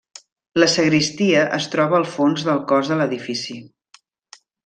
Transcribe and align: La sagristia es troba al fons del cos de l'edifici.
La 0.61 0.67
sagristia 0.75 1.43
es 1.57 1.67
troba 1.75 1.97
al 1.99 2.07
fons 2.15 2.47
del 2.49 2.63
cos 2.73 2.91
de 2.93 2.99
l'edifici. 3.03 3.59